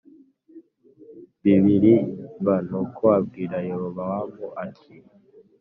[1.43, 1.93] bibiri
[2.43, 4.95] v Nuko abwira Yerobowamu ati